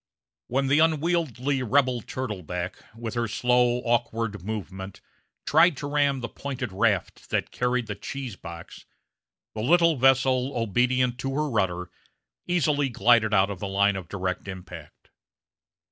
When 0.47 0.65
the 0.65 0.79
unwieldy 0.79 1.61
rebel 1.61 2.01
turtleback, 2.01 2.77
with 2.95 3.13
her 3.13 3.27
slow, 3.27 3.83
awkward 3.85 4.43
movement, 4.43 4.99
tried 5.45 5.77
to 5.77 5.85
ram 5.87 6.21
the 6.21 6.27
pointed 6.27 6.71
raft 6.73 7.29
that 7.29 7.51
carried 7.51 7.85
the 7.85 7.93
cheese 7.93 8.35
box, 8.35 8.85
the 9.53 9.61
little 9.61 9.97
vessel, 9.97 10.53
obedient 10.57 11.19
to 11.19 11.35
her 11.35 11.47
rudder, 11.47 11.91
easily 12.47 12.89
glided 12.89 13.31
out 13.31 13.51
of 13.51 13.59
the 13.59 13.67
line 13.67 13.95
of 13.95 14.07
direct 14.09 14.47
impact. 14.47 15.09